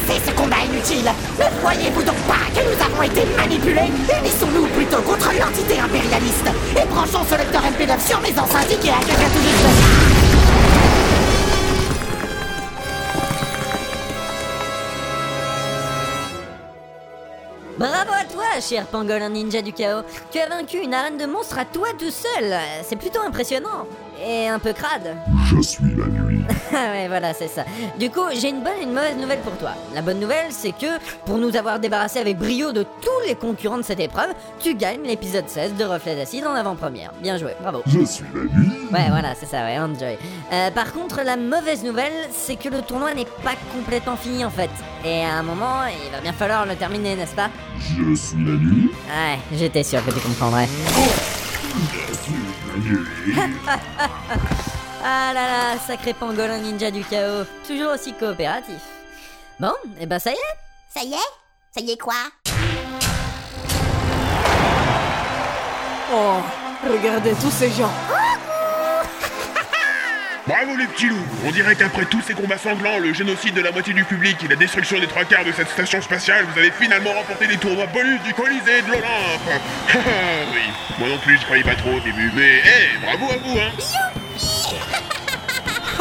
Cessez 0.07 0.22
ce 0.25 0.31
combat 0.31 0.57
inutile 0.65 1.10
Ne 1.39 1.60
croyez-vous 1.62 2.03
donc 2.03 2.17
pas 2.27 2.45
que 2.53 2.65
nous 2.65 2.83
avons 2.83 3.03
été 3.03 3.25
manipulés? 3.38 3.91
Unissons-nous 4.19 4.67
plutôt 4.67 5.01
contre 5.01 5.31
l'entité 5.39 5.79
impérialiste 5.79 6.48
Et 6.75 6.86
branchons 6.86 7.25
ce 7.29 7.36
lecteur 7.36 7.62
MP9 7.62 8.07
sur 8.07 8.19
mes 8.22 8.31
enceintes 8.38 8.72
et 8.72 8.89
à 8.89 9.00
quelqu'un 9.00 9.29
tout 9.33 9.41
juste 9.41 10.24
Bravo 17.77 18.12
à 18.13 18.24
toi, 18.31 18.62
cher 18.62 18.86
pangolin 18.86 19.29
ninja 19.29 19.62
du 19.62 19.74
chaos. 19.74 20.03
Tu 20.31 20.39
as 20.39 20.48
vaincu 20.48 20.77
une 20.77 20.93
arène 20.93 21.17
de 21.17 21.25
monstres 21.25 21.57
à 21.57 21.65
toi 21.65 21.88
tout 21.98 22.12
seul. 22.12 22.55
C'est 22.88 22.95
plutôt 22.95 23.22
impressionnant. 23.22 23.88
Et 24.25 24.47
un 24.47 24.59
peu 24.59 24.71
crade. 24.73 25.15
Je 25.49 25.61
suis 25.61 25.95
la 25.95 26.05
nuit. 26.05 26.43
Ah 26.71 26.75
ouais, 26.91 27.07
voilà, 27.07 27.33
c'est 27.33 27.47
ça. 27.47 27.65
Du 27.99 28.09
coup, 28.09 28.21
j'ai 28.33 28.49
une 28.49 28.61
bonne 28.63 28.77
et 28.79 28.83
une 28.83 28.93
mauvaise 28.93 29.17
nouvelle 29.17 29.39
pour 29.39 29.57
toi. 29.57 29.71
La 29.93 30.01
bonne 30.01 30.19
nouvelle, 30.19 30.47
c'est 30.49 30.71
que 30.71 30.97
pour 31.25 31.37
nous 31.37 31.55
avoir 31.55 31.79
débarrassé 31.79 32.19
avec 32.19 32.37
brio 32.37 32.71
de 32.71 32.83
tous 32.83 33.27
les 33.27 33.35
concurrents 33.35 33.77
de 33.77 33.83
cette 33.83 33.99
épreuve, 33.99 34.29
tu 34.59 34.75
gagnes 34.75 35.03
l'épisode 35.03 35.47
16 35.49 35.75
de 35.75 35.83
Reflet 35.83 36.15
d'Acide 36.15 36.45
en 36.45 36.53
avant-première. 36.53 37.11
Bien 37.21 37.37
joué, 37.37 37.51
bravo. 37.61 37.81
Je 37.85 38.03
suis 38.05 38.23
la 38.33 38.43
nuit. 38.43 38.71
Ouais, 38.91 39.09
voilà, 39.09 39.35
c'est 39.35 39.45
ça, 39.45 39.63
ouais, 39.63 39.77
enjoy. 39.77 40.17
Euh, 40.53 40.71
par 40.71 40.93
contre, 40.93 41.21
la 41.23 41.35
mauvaise 41.35 41.83
nouvelle, 41.83 42.13
c'est 42.31 42.55
que 42.55 42.69
le 42.69 42.81
tournoi 42.81 43.13
n'est 43.13 43.25
pas 43.43 43.55
complètement 43.75 44.15
fini 44.15 44.45
en 44.45 44.49
fait. 44.49 44.69
Et 45.03 45.23
à 45.25 45.33
un 45.33 45.43
moment, 45.43 45.81
il 46.05 46.11
va 46.11 46.21
bien 46.21 46.33
falloir 46.33 46.65
le 46.65 46.75
terminer, 46.75 47.15
n'est-ce 47.15 47.35
pas? 47.35 47.49
Je 47.79 48.15
suis 48.15 48.37
la 48.37 48.53
nuit. 48.53 48.89
Ouais, 49.07 49.37
j'étais 49.53 49.83
sûr 49.83 50.03
que 50.05 50.11
tu 50.11 50.19
comprendrais. 50.21 50.67
La 50.67 51.01
nuit. 51.01 51.09
Ah 55.05 55.31
là 55.33 55.47
là, 55.47 55.77
sacré 55.85 56.13
pangolin 56.13 56.59
ninja 56.59 56.89
du 56.89 57.03
chaos, 57.03 57.43
toujours 57.67 57.91
aussi 57.93 58.13
coopératif. 58.13 58.81
Bon, 59.59 59.73
et 59.99 60.05
ben 60.05 60.17
ça 60.17 60.31
y 60.31 60.33
est, 60.33 60.57
Ça 60.93 61.03
y 61.03 61.13
est? 61.13 61.31
Ça 61.75 61.81
y 61.81 61.91
est 61.91 61.97
quoi? 61.97 62.13
Oh, 66.11 66.37
regardez 66.89 67.33
tous 67.33 67.51
ces 67.51 67.69
gens. 67.71 67.91
Bravo 70.45 70.75
les 70.75 70.88
petits 70.88 71.07
loups. 71.07 71.25
On 71.45 71.51
dirait 71.51 71.75
qu'après 71.75 72.03
tous 72.05 72.21
ces 72.21 72.33
combats 72.33 72.57
sanglants, 72.57 73.00
le 73.00 73.13
génocide 73.13 73.53
de 73.55 73.62
la 73.62 73.71
moitié 73.71 73.93
du 73.93 74.03
public 74.03 74.35
et 74.43 74.47
la 74.50 74.57
destruction 74.57 75.00
des 75.00 75.07
trois 75.07 75.23
quarts 75.23 75.45
de 75.45 75.53
cette 75.53 75.69
station 75.69 76.01
spatiale, 76.01 76.45
vous 76.51 76.59
avez 76.59 76.71
finalement 76.71 77.12
remporté 77.13 77.47
les 77.47 77.55
tournois 77.57 77.85
bonus 77.88 78.21
du 78.23 78.33
Colisée 78.33 78.81
de 78.81 78.88
l'Olympe. 78.88 79.03
Oui, 80.53 80.62
moi 81.00 81.07
non 81.07 81.17
plus 81.19 81.38
je 81.38 81.45
croyais 81.45 81.63
pas 81.63 81.75
trop 81.75 81.91
au 81.91 82.00
début, 82.01 82.29
mais 82.35 82.57
hé, 82.57 82.89
bravo 83.01 83.31
à 83.31 83.38
vous 83.38 83.57
hein. 83.57 83.71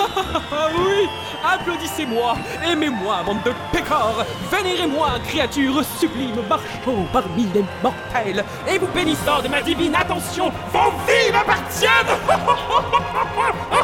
Ah 0.52 0.68
oui 0.76 1.08
Applaudissez-moi 1.44 2.37
Aimez-moi, 2.64 3.22
bande 3.25 3.42
de 3.44 3.52
pécores 3.72 4.25
Vénérez-moi, 4.50 5.11
créature 5.26 5.82
sublime 5.99 6.40
marchant 6.49 7.06
parmi 7.12 7.46
les 7.54 7.64
mortels 7.82 8.44
Et 8.68 8.78
vous 8.78 8.87
bénissant 8.88 9.42
de 9.42 9.49
ma 9.49 9.61
divine 9.61 9.94
attention, 9.94 10.50
vos 10.72 10.90
vies 11.06 11.32
m'appartiennent 11.32 11.90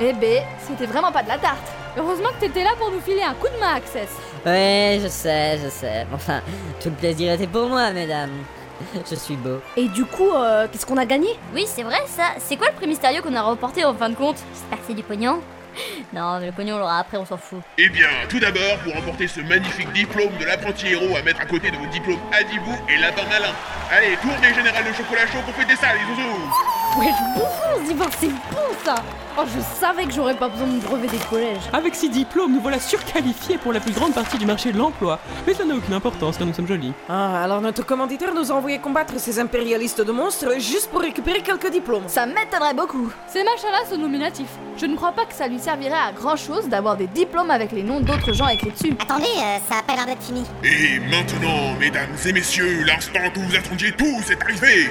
Eh 0.00 0.12
ben, 0.12 0.42
c'était 0.66 0.86
vraiment 0.86 1.10
pas 1.10 1.22
de 1.22 1.28
la 1.28 1.38
tarte. 1.38 1.66
Heureusement 1.96 2.28
que 2.28 2.46
t'étais 2.46 2.62
là 2.62 2.70
pour 2.78 2.90
nous 2.90 3.00
filer 3.00 3.22
un 3.22 3.34
coup 3.34 3.48
de 3.52 3.58
main, 3.58 3.74
Access. 3.74 4.10
Ouais, 4.46 5.00
je 5.02 5.08
sais, 5.08 5.58
je 5.62 5.68
sais. 5.68 6.06
Enfin, 6.14 6.40
tout 6.80 6.90
le 6.90 6.94
plaisir 6.94 7.32
était 7.32 7.48
pour 7.48 7.68
moi, 7.68 7.90
mesdames. 7.90 8.30
Je 9.10 9.16
suis 9.16 9.34
beau. 9.34 9.60
Et 9.76 9.88
du 9.88 10.04
coup, 10.04 10.30
euh, 10.30 10.68
qu'est-ce 10.70 10.86
qu'on 10.86 10.98
a 10.98 11.04
gagné? 11.04 11.30
Oui, 11.52 11.64
c'est 11.66 11.82
vrai 11.82 11.98
ça. 12.06 12.22
C'est 12.38 12.56
quoi 12.56 12.68
le 12.68 12.74
prix 12.74 12.86
mystérieux 12.86 13.22
qu'on 13.22 13.34
a 13.34 13.42
remporté 13.42 13.84
en 13.84 13.92
fin 13.92 14.08
de 14.08 14.14
compte? 14.14 14.36
J'espère 14.52 14.78
que 14.78 14.84
c'est 14.86 14.94
du 14.94 15.02
pognon. 15.02 15.40
Non, 16.12 16.38
mais 16.40 16.46
le 16.46 16.52
pognon 16.52 16.76
on 16.76 16.78
l'aura 16.78 16.98
après, 16.98 17.18
on 17.18 17.26
s'en 17.26 17.36
fout. 17.36 17.60
Eh 17.76 17.88
bien, 17.88 18.08
tout 18.28 18.38
d'abord, 18.40 18.78
pour 18.84 18.94
remporter 18.94 19.28
ce 19.28 19.40
magnifique 19.40 19.92
diplôme 19.92 20.36
de 20.38 20.44
l'apprenti 20.44 20.88
héros 20.88 21.16
à 21.16 21.22
mettre 21.22 21.40
à 21.40 21.46
côté 21.46 21.70
de 21.70 21.76
vos 21.76 21.86
diplômes 21.86 22.20
Adibou 22.32 22.74
et 22.88 22.96
Lapin 22.98 23.24
Malin. 23.28 23.52
Allez, 23.90 24.16
tournez 24.22 24.54
général 24.54 24.84
de 24.84 24.92
chocolat 24.92 25.26
chaud 25.26 25.38
pour 25.44 25.54
fêter 25.54 25.76
ça, 25.76 25.88
les 25.94 26.00
zouzous 26.00 26.98
Ouais, 26.98 27.12
bouffon, 27.34 27.86
Zivan, 27.86 28.06
c'est 28.18 28.28
bon 28.28 28.68
ça 28.84 28.96
Oh, 29.40 29.44
je 29.54 29.60
savais 29.78 30.04
que 30.04 30.10
j'aurais 30.10 30.34
pas 30.34 30.48
besoin 30.48 30.66
de 30.66 30.80
brevet 30.80 31.06
des 31.06 31.18
collèges. 31.30 31.62
Avec 31.72 31.94
ces 31.94 32.08
diplômes, 32.08 32.54
nous 32.54 32.60
voilà 32.60 32.80
surqualifiés 32.80 33.56
pour 33.56 33.72
la 33.72 33.78
plus 33.78 33.92
grande 33.92 34.12
partie 34.12 34.36
du 34.36 34.46
marché 34.46 34.72
de 34.72 34.78
l'emploi. 34.78 35.20
Mais 35.46 35.54
ça 35.54 35.64
n'a 35.64 35.76
aucune 35.76 35.94
importance 35.94 36.36
car 36.36 36.44
nous 36.44 36.52
sommes 36.52 36.66
jolis. 36.66 36.92
Ah, 37.08 37.44
alors 37.44 37.60
notre 37.60 37.86
commanditaire 37.86 38.34
nous 38.34 38.50
a 38.50 38.54
envoyé 38.56 38.80
combattre 38.80 39.14
ces 39.20 39.38
impérialistes 39.38 40.00
de 40.00 40.10
monstres 40.10 40.58
juste 40.58 40.90
pour 40.90 41.02
récupérer 41.02 41.42
quelques 41.42 41.70
diplômes. 41.70 42.02
Ça 42.08 42.26
m'étonnerait 42.26 42.74
beaucoup. 42.74 43.12
Ces 43.28 43.44
machins-là 43.44 43.88
sont 43.88 43.98
nominatifs. 43.98 44.50
Je 44.76 44.86
ne 44.86 44.96
crois 44.96 45.12
pas 45.12 45.24
que 45.24 45.34
ça 45.34 45.46
lui 45.46 45.60
servirait 45.68 46.08
à 46.08 46.12
grand 46.12 46.36
chose 46.36 46.66
d'avoir 46.70 46.96
des 46.96 47.08
diplômes 47.08 47.50
avec 47.50 47.72
les 47.72 47.82
noms 47.82 48.00
d'autres 48.00 48.32
gens 48.32 48.48
écrits 48.48 48.70
dessus. 48.70 48.96
Attendez, 48.98 49.26
euh, 49.36 49.58
ça 49.68 49.80
a 49.80 49.82
pas 49.82 49.96
l'air 49.96 50.06
d'être 50.06 50.22
fini. 50.22 50.42
Et 50.64 50.98
maintenant, 50.98 51.74
mesdames 51.78 52.16
et 52.24 52.32
messieurs, 52.32 52.84
l'instant 52.84 53.28
que 53.34 53.38
vous 53.38 53.54
attendiez 53.54 53.92
tous 53.92 54.30
est 54.30 54.40
arrivé 54.40 54.88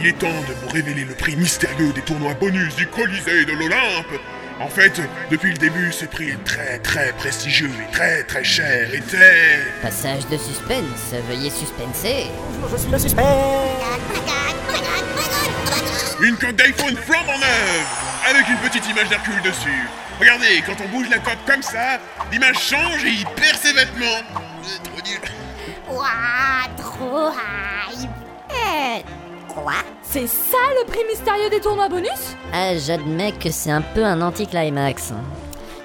Il 0.00 0.06
est 0.08 0.18
temps 0.18 0.26
de 0.26 0.54
vous 0.60 0.68
révéler 0.72 1.04
le 1.04 1.14
prix 1.14 1.36
mystérieux 1.36 1.92
des 1.92 2.00
tournois 2.00 2.34
bonus 2.34 2.74
du 2.74 2.88
Colisée 2.88 3.44
de 3.44 3.52
l'Olympe 3.52 4.20
En 4.60 4.66
fait, 4.66 5.00
depuis 5.30 5.52
le 5.52 5.58
début, 5.58 5.92
ce 5.92 6.06
prix 6.06 6.30
est 6.30 6.44
très 6.44 6.80
très 6.80 7.12
prestigieux 7.12 7.70
et 7.88 7.92
très 7.92 8.24
très 8.24 8.42
cher 8.42 8.92
et 8.92 9.00
très... 9.02 9.60
Passage 9.80 10.26
de 10.26 10.36
suspense, 10.36 11.14
veuillez 11.28 11.50
suspenser. 11.50 12.26
Je 12.72 12.76
suis 12.76 12.90
le 12.90 12.98
suspect. 12.98 13.22
Une 16.20 16.36
coque 16.36 16.56
d'iPhone 16.56 16.96
flambant 16.96 17.38
neuve 17.38 18.15
Avec 18.28 18.48
une 18.48 18.56
petite 18.56 18.88
image 18.88 19.08
d'Hercule 19.08 19.40
dessus 19.42 19.88
Regardez, 20.18 20.62
quand 20.66 20.74
on 20.84 20.88
bouge 20.88 21.08
la 21.10 21.18
coque 21.18 21.44
comme 21.46 21.62
ça, 21.62 21.98
l'image 22.32 22.58
change 22.58 23.04
et 23.04 23.10
il 23.10 23.24
perd 23.36 23.56
ses 23.56 23.72
vêtements 23.72 24.22
C'est 24.62 24.82
trop 24.82 25.00
nul 25.06 25.20
Ouah, 25.88 26.66
trop 26.76 27.30
hype. 27.30 28.10
Euh, 28.50 28.98
quoi? 29.54 29.74
C'est 30.02 30.26
ça 30.26 30.56
le 30.80 30.86
prix 30.90 31.04
mystérieux 31.08 31.50
des 31.50 31.60
tournois 31.60 31.88
bonus? 31.88 32.34
Ah, 32.52 32.76
j'admets 32.76 33.30
que 33.32 33.50
c'est 33.50 33.70
un 33.70 33.82
peu 33.82 34.04
un 34.04 34.20
anticlimax. 34.20 35.12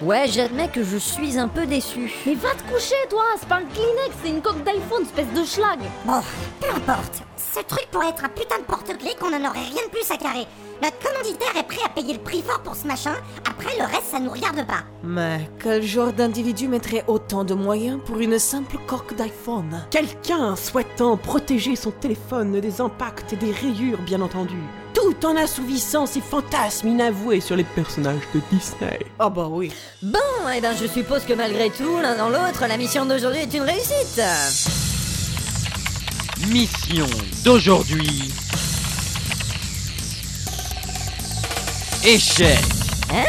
Ouais, 0.02 0.26
j'admets 0.28 0.70
que 0.70 0.84
je 0.84 0.98
suis 0.98 1.38
un 1.38 1.48
peu 1.48 1.68
déçu. 1.68 2.12
Mais 2.26 2.34
va 2.34 2.56
te 2.56 2.64
coucher, 2.74 2.96
toi 3.08 3.24
C'est 3.40 3.48
pas 3.48 3.58
un 3.58 3.66
Kleenex, 3.66 4.16
c'est 4.24 4.30
une 4.30 4.42
coque 4.42 4.64
d'iPhone, 4.64 5.04
espèce 5.04 5.32
de 5.40 5.46
schlag 5.46 5.80
Bon, 6.06 6.22
peu 6.60 6.70
importe. 6.76 7.22
Ce 7.38 7.60
truc 7.60 7.86
pourrait 7.92 8.10
être 8.10 8.26
un 8.26 8.30
putain 8.30 8.58
de 8.58 8.64
porte-clés 8.64 9.16
qu'on 9.20 9.30
n'en 9.30 9.48
aurait 9.48 9.60
rien 9.60 9.84
de 9.86 9.92
plus 9.92 10.10
à 10.10 10.18
carrer. 10.18 10.48
Notre 10.82 10.98
commanditaire 10.98 11.56
est 11.58 11.68
prêt 11.68 11.84
à 11.86 11.90
payer 11.90 12.14
le 12.14 12.20
prix 12.20 12.42
fort 12.42 12.62
pour 12.64 12.76
ce 12.76 12.88
machin. 12.88 13.14
Après, 13.48 13.78
le 13.78 13.84
reste, 13.84 14.08
ça 14.10 14.20
nous 14.20 14.32
regarde 14.32 14.66
pas. 14.66 14.84
Mais 15.04 15.48
quel 15.62 15.84
genre 15.84 16.12
d'individu 16.12 16.68
mettrait 16.68 17.04
autant 17.08 17.44
de 17.44 17.54
moyens 17.54 18.00
pour 18.04 18.20
une 18.20 18.40
simple 18.40 18.78
coque 18.88 19.16
d'iPhone? 19.16 19.86
Quelqu'un 19.92 20.56
souhaitant 20.56 21.18
protéger 21.18 21.76
son 21.76 21.92
téléphone 21.92 22.60
des 22.60 22.82
impacts 22.82 23.34
et 23.34 23.36
des 23.36 23.52
rayures, 23.52 24.00
bien 24.00 24.22
entendu. 24.22 24.58
Tout 24.96 25.24
en 25.24 25.36
assouvissant 25.38 26.08
ses 26.08 26.22
fantasmes 26.22 26.88
inavoués 26.88 27.42
sur 27.42 27.56
les 27.56 27.64
personnages 27.64 28.28
de 28.34 28.42
Disney. 28.52 29.06
Ah 29.20 29.30
bah 29.30 29.48
oui. 29.52 29.72
Bon, 30.02 30.20
eh 30.56 30.62
ben 30.62 30.74
je 30.76 30.88
suppose 30.88 31.26
que 31.26 31.34
malgré 31.34 31.70
tout, 31.70 32.00
l'un 32.02 32.18
dans 32.18 32.30
l'autre, 32.30 32.66
la 32.68 32.78
mission 32.78 33.06
d'aujourd'hui 33.06 33.42
est 33.42 33.54
une 33.54 33.62
réussite. 33.62 34.20
Mission 36.50 37.06
d'aujourd'hui. 37.46 38.34
Échec. 42.04 42.58
Hein? 43.14 43.24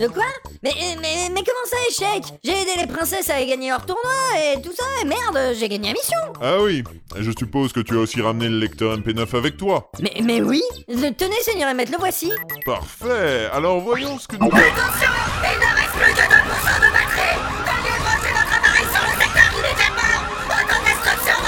De 0.00 0.08
quoi? 0.08 0.24
Mais, 0.62 0.72
mais, 1.00 1.28
mais 1.30 1.42
comment 1.44 1.66
ça, 1.66 1.76
échec? 1.90 2.24
J'ai 2.42 2.52
aidé 2.52 2.70
les 2.78 2.86
princesses 2.86 3.28
à 3.28 3.44
gagner 3.44 3.68
leur 3.68 3.84
tournoi 3.84 4.12
et 4.38 4.62
tout 4.62 4.72
ça, 4.74 4.84
et 5.02 5.04
merde, 5.04 5.54
j'ai 5.58 5.68
gagné 5.68 5.88
la 5.88 5.92
mission. 5.92 6.16
Ah 6.40 6.56
oui, 6.62 6.82
je 7.18 7.30
suppose 7.38 7.74
que 7.74 7.80
tu 7.80 7.94
as 7.94 8.00
aussi 8.00 8.22
ramené 8.22 8.48
le 8.48 8.58
lecteur 8.58 8.96
MP9 8.96 9.36
avec 9.36 9.58
toi. 9.58 9.90
Mais, 10.00 10.14
mais 10.22 10.40
oui 10.40 10.62
Le 10.88 11.10
tenez, 11.10 11.38
seigneur 11.42 11.68
Emmett, 11.70 11.90
le 11.90 11.98
voici. 11.98 12.32
Parfait, 12.64 13.48
alors 13.52 13.80
voyons 13.80 14.18
ce 14.18 14.26
que 14.26 14.36
nous... 14.36 14.46
Attention 14.46 15.10
Il 15.42 15.58
ne 15.60 15.66
reste 15.76 15.92
plus 15.92 16.14
que 16.14 16.22
2% 16.22 16.32
de 16.80 16.90
batterie. 16.92 17.36
Veuillez 17.66 17.98
brancher 18.00 18.32
votre 18.32 18.54
appareil 18.56 18.86
sur 18.90 19.04
le 19.04 19.12
secteur 19.20 19.48
immédiatement 19.52 20.16
Autodestruction 20.48 21.38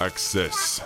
Access. 0.00 0.80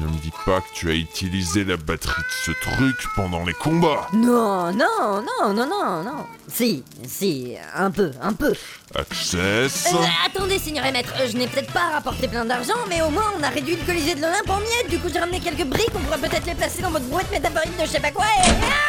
Ne 0.00 0.06
me 0.06 0.18
dis 0.18 0.32
pas 0.46 0.60
que 0.60 0.72
tu 0.74 0.90
as 0.90 0.94
utilisé 0.94 1.64
la 1.64 1.76
batterie 1.76 2.22
de 2.22 2.34
ce 2.44 2.52
truc 2.52 2.96
pendant 3.16 3.44
les 3.44 3.52
combats 3.52 4.06
Non, 4.12 4.72
non, 4.72 5.22
non, 5.22 5.52
non, 5.52 5.66
non, 5.66 6.04
non. 6.04 6.26
Si, 6.46 6.84
si, 7.06 7.56
un 7.74 7.90
peu, 7.90 8.12
un 8.22 8.32
peu. 8.32 8.52
Access 8.94 9.88
Euh, 9.92 9.96
attendez, 10.24 10.58
seigneur 10.58 10.84
et 10.86 10.92
maître, 10.92 11.12
je 11.30 11.36
n'ai 11.36 11.46
peut-être 11.48 11.72
pas 11.72 11.90
rapporté 11.92 12.28
plein 12.28 12.44
d'argent, 12.44 12.78
mais 12.88 13.02
au 13.02 13.10
moins 13.10 13.32
on 13.38 13.42
a 13.42 13.48
réduit 13.48 13.76
le 13.76 13.84
Colisée 13.84 14.14
de 14.14 14.20
l'Olympe 14.20 14.48
en 14.48 14.60
miettes. 14.60 14.88
Du 14.88 14.98
coup, 14.98 15.08
j'ai 15.12 15.18
ramené 15.18 15.40
quelques 15.40 15.66
briques, 15.66 15.90
on 15.94 15.98
pourrait 16.00 16.28
peut-être 16.28 16.46
les 16.46 16.54
placer 16.54 16.80
dans 16.80 16.90
votre 16.90 17.06
boîte 17.06 17.30
métaphorique 17.30 17.76
de 17.76 17.84
je 17.84 17.90
sais 17.90 18.00
pas 18.00 18.12
quoi. 18.12 18.24
Et... 18.24 18.50
Ah, 18.62 18.87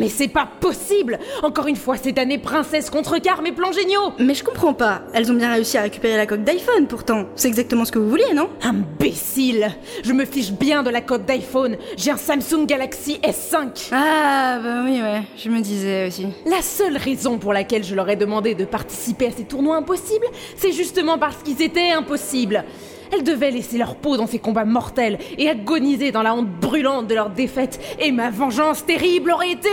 mais 0.00 0.08
c'est 0.08 0.28
pas 0.28 0.48
possible 0.60 1.18
Encore 1.42 1.66
une 1.66 1.76
fois, 1.76 1.96
cette 1.98 2.18
année, 2.18 2.38
princesse 2.38 2.88
contrecarre 2.88 3.42
mes 3.42 3.52
plans 3.52 3.70
géniaux 3.70 4.12
Mais 4.18 4.34
je 4.34 4.42
comprends 4.42 4.72
pas. 4.72 5.02
Elles 5.12 5.30
ont 5.30 5.34
bien 5.34 5.52
réussi 5.52 5.76
à 5.76 5.82
récupérer 5.82 6.16
la 6.16 6.26
coque 6.26 6.42
d'iPhone 6.42 6.86
pourtant. 6.88 7.26
C'est 7.36 7.48
exactement 7.48 7.84
ce 7.84 7.92
que 7.92 7.98
vous 7.98 8.08
vouliez, 8.08 8.32
non? 8.34 8.48
Imbécile 8.62 9.70
Je 10.02 10.12
me 10.12 10.24
fiche 10.24 10.52
bien 10.52 10.82
de 10.82 10.88
la 10.90 11.02
coque 11.02 11.26
d'iPhone. 11.26 11.76
J'ai 11.98 12.10
un 12.10 12.16
Samsung 12.16 12.64
Galaxy 12.66 13.20
S5. 13.22 13.90
Ah, 13.92 14.58
bah 14.62 14.82
oui, 14.84 15.02
ouais, 15.02 15.22
je 15.36 15.50
me 15.50 15.60
disais 15.60 16.08
aussi. 16.08 16.26
La 16.46 16.62
seule 16.62 16.96
raison 16.96 17.38
pour 17.38 17.52
laquelle 17.52 17.84
je 17.84 17.94
leur 17.94 18.08
ai 18.08 18.16
demandé 18.16 18.54
de 18.54 18.64
participer 18.64 19.26
à 19.26 19.30
ces 19.30 19.44
tournois 19.44 19.76
impossibles, 19.76 20.26
c'est 20.56 20.72
justement 20.72 21.18
parce 21.18 21.42
qu'ils 21.42 21.60
étaient 21.60 21.90
impossibles. 21.90 22.64
Elles 23.12 23.24
devaient 23.24 23.50
laisser 23.50 23.78
leur 23.78 23.96
peau 23.96 24.16
dans 24.16 24.26
ces 24.26 24.38
combats 24.38 24.64
mortels 24.64 25.18
et 25.38 25.48
agoniser 25.48 26.12
dans 26.12 26.22
la 26.22 26.34
honte 26.34 26.48
brûlante 26.48 27.06
de 27.06 27.14
leur 27.14 27.30
défaite. 27.30 27.80
Et 27.98 28.12
ma 28.12 28.30
vengeance 28.30 28.84
terrible 28.86 29.32
aurait 29.32 29.52
été... 29.52 29.68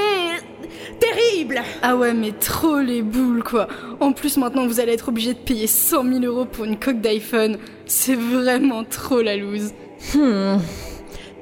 terrible 1.00 1.62
Ah 1.82 1.96
ouais, 1.96 2.14
mais 2.14 2.32
trop 2.32 2.80
les 2.80 3.02
boules, 3.02 3.44
quoi. 3.44 3.68
En 4.00 4.12
plus, 4.12 4.38
maintenant, 4.38 4.66
vous 4.66 4.80
allez 4.80 4.94
être 4.94 5.10
obligé 5.10 5.34
de 5.34 5.40
payer 5.40 5.68
100 5.68 6.04
000 6.04 6.20
euros 6.24 6.46
pour 6.46 6.66
une 6.66 6.78
coque 6.78 7.02
d'iPhone. 7.02 7.58
C'est 7.86 8.16
vraiment 8.16 8.84
trop 8.84 9.22
la 9.22 9.36
loose. 9.36 9.74
Hmm. 10.14 10.58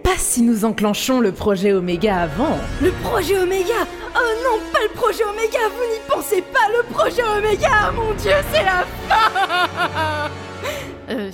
Pas 0.03 0.17
si 0.17 0.43
nous 0.43 0.65
enclenchons 0.65 1.19
le 1.19 1.31
projet 1.31 1.73
Oméga 1.73 2.17
avant. 2.17 2.59
Le 2.81 2.91
projet 2.91 3.37
Oméga 3.39 3.87
Oh 4.15 4.33
non, 4.43 4.59
pas 4.71 4.79
le 4.83 4.93
projet 4.93 5.23
Oméga 5.23 5.59
Vous 5.75 5.91
n'y 5.91 5.99
pensez 6.07 6.41
pas, 6.41 6.69
le 6.77 6.93
projet 6.93 7.23
Oméga 7.23 7.91
Mon 7.91 8.13
dieu, 8.13 8.31
c'est 8.53 8.63
la 8.63 8.85
fin 9.09 10.25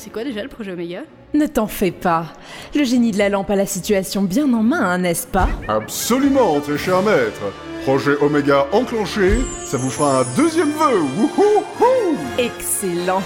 c'est 0.02 0.10
quoi 0.10 0.24
déjà 0.24 0.42
le 0.42 0.50
projet 0.50 0.72
Oméga 0.72 1.02
Ne 1.36 1.46
t'en 1.46 1.68
fais 1.68 1.92
pas. 1.92 2.26
Le 2.74 2.84
génie 2.84 3.12
de 3.12 3.20
la 3.20 3.30
lampe 3.30 3.52
a 3.52 3.56
la 3.56 3.68
situation 3.68 4.24
bien 4.24 4.52
en 4.52 4.64
main, 4.64 4.82
hein, 4.82 4.98
n'est-ce 4.98 5.28
pas? 5.28 5.48
Absolument, 5.68 6.60
très 6.60 6.78
cher 6.80 7.04
maître. 7.04 7.42
Projet 7.84 8.16
Oméga 8.20 8.66
enclenché, 8.72 9.40
ça 9.64 9.78
vous 9.78 9.92
fera 9.92 10.22
un 10.22 10.26
deuxième 10.36 10.72
vœu. 10.72 11.02
Wouhou 11.18 12.18
Excellent. 12.40 13.22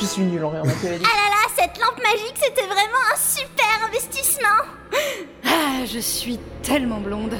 Je 0.00 0.06
suis 0.06 0.22
nulle 0.22 0.44
en 0.44 0.50
rien, 0.50 0.62
Ah 0.64 0.88
là 0.88 1.30
là, 1.30 1.46
cette 1.56 1.80
lampe 1.80 2.02
magique, 2.02 2.34
c'était 2.42 2.66
vraiment 2.66 3.04
un 3.12 3.16
super 3.16 3.86
investissement 3.88 4.64
Ah, 5.46 5.84
je 5.86 6.00
suis 6.00 6.40
tellement 6.62 6.98
blonde. 7.00 7.34